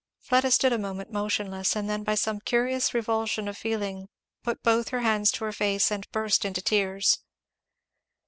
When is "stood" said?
0.49-0.73